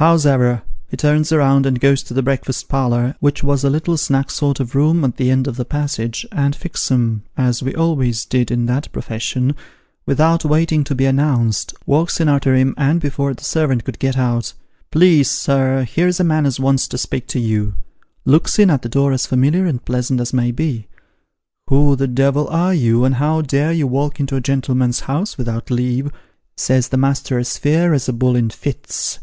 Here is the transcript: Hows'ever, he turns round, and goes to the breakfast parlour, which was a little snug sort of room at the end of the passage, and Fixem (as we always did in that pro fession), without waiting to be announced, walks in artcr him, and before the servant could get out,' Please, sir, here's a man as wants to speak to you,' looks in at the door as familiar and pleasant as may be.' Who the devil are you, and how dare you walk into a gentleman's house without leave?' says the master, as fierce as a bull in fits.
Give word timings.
Hows'ever, 0.00 0.62
he 0.88 0.96
turns 0.96 1.30
round, 1.30 1.64
and 1.64 1.78
goes 1.78 2.02
to 2.02 2.12
the 2.12 2.24
breakfast 2.24 2.68
parlour, 2.68 3.14
which 3.20 3.44
was 3.44 3.62
a 3.62 3.70
little 3.70 3.96
snug 3.96 4.28
sort 4.32 4.58
of 4.58 4.74
room 4.74 5.04
at 5.04 5.16
the 5.16 5.30
end 5.30 5.46
of 5.46 5.54
the 5.54 5.64
passage, 5.64 6.26
and 6.32 6.56
Fixem 6.56 7.22
(as 7.36 7.62
we 7.62 7.72
always 7.76 8.24
did 8.24 8.50
in 8.50 8.66
that 8.66 8.90
pro 8.90 9.00
fession), 9.02 9.54
without 10.06 10.44
waiting 10.44 10.82
to 10.82 10.94
be 10.96 11.04
announced, 11.04 11.72
walks 11.86 12.18
in 12.18 12.26
artcr 12.26 12.56
him, 12.56 12.74
and 12.76 13.00
before 13.00 13.32
the 13.32 13.44
servant 13.44 13.84
could 13.84 14.00
get 14.00 14.18
out,' 14.18 14.54
Please, 14.90 15.30
sir, 15.30 15.84
here's 15.88 16.18
a 16.18 16.24
man 16.24 16.46
as 16.46 16.58
wants 16.58 16.88
to 16.88 16.98
speak 16.98 17.28
to 17.28 17.38
you,' 17.38 17.74
looks 18.24 18.58
in 18.58 18.70
at 18.70 18.82
the 18.82 18.88
door 18.88 19.12
as 19.12 19.24
familiar 19.24 19.66
and 19.66 19.84
pleasant 19.84 20.20
as 20.20 20.32
may 20.32 20.50
be.' 20.50 20.88
Who 21.68 21.94
the 21.94 22.08
devil 22.08 22.48
are 22.48 22.74
you, 22.74 23.04
and 23.04 23.14
how 23.14 23.42
dare 23.42 23.70
you 23.70 23.86
walk 23.86 24.18
into 24.18 24.34
a 24.34 24.40
gentleman's 24.40 24.98
house 25.06 25.38
without 25.38 25.70
leave?' 25.70 26.10
says 26.66 26.88
the 26.88 26.96
master, 26.96 27.38
as 27.38 27.56
fierce 27.56 27.94
as 27.94 28.08
a 28.08 28.12
bull 28.12 28.34
in 28.34 28.50
fits. 28.50 29.20